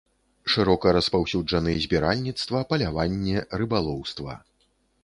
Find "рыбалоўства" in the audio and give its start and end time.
3.65-4.33